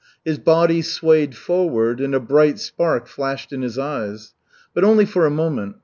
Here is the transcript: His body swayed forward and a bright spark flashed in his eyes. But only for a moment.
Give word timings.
His 0.25 0.39
body 0.39 0.81
swayed 0.81 1.35
forward 1.35 2.01
and 2.01 2.15
a 2.15 2.19
bright 2.19 2.57
spark 2.57 3.05
flashed 3.05 3.53
in 3.53 3.61
his 3.61 3.77
eyes. 3.77 4.33
But 4.73 4.83
only 4.83 5.05
for 5.05 5.27
a 5.27 5.29
moment. 5.29 5.75